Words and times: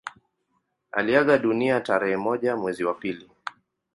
Aliaga 0.91 1.37
dunia 1.37 1.79
tarehe 1.79 2.17
moja 2.17 2.55
mwezi 2.55 2.83
wa 2.83 2.93
pili 2.93 3.29